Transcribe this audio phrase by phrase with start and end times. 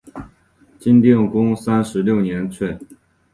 [0.79, 2.67] 晋定公三十六年卒。